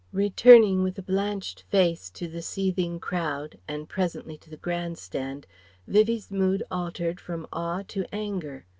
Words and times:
Returning 0.13 0.81
with 0.81 0.97
a 0.97 1.03
blanched 1.03 1.61
face 1.69 2.09
to 2.09 2.27
the 2.27 2.41
seething 2.41 2.99
crowd, 2.99 3.59
and 3.67 3.87
presently 3.87 4.35
to 4.39 4.49
the 4.49 4.57
Grand 4.57 4.97
Stand, 4.97 5.45
Vivie's 5.85 6.31
mood 6.31 6.63
altered 6.71 7.19
from 7.19 7.45
awe 7.53 7.83
to 7.89 8.05
anger. 8.11 8.65